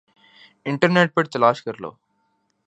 internet 0.65 1.13
پر 1.15 1.23
تلاش 1.33 1.63
کر 1.63 1.75
لو 1.81 1.91